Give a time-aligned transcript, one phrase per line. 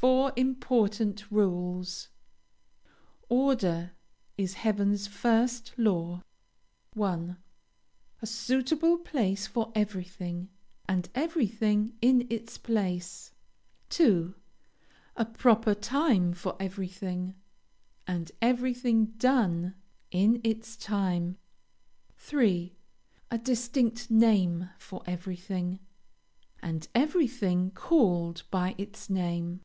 [0.00, 2.06] FOUR IMPORTANT RULES.
[3.28, 3.92] "Order
[4.36, 6.22] is heaven's first law."
[6.94, 7.36] 1.
[8.22, 10.50] A suitable place for everything,
[10.88, 13.32] and everything in its place.
[13.90, 14.34] 2.
[15.16, 17.34] A proper time for everything,
[18.06, 19.74] and everything done
[20.12, 21.36] in its time.
[22.16, 22.76] 3.
[23.32, 25.80] A distinct name for everything,
[26.62, 29.60] and everything called by its name.